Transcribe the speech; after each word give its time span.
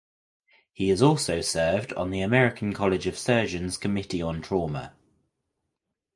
He 0.73 0.89
has 0.89 1.03
also 1.03 1.41
served 1.41 1.93
on 1.93 2.09
the 2.09 2.21
American 2.21 2.73
College 2.73 3.05
of 3.05 3.15
Surgeons 3.15 3.77
Committee 3.77 4.19
on 4.19 4.41
Trauma. 4.41 4.93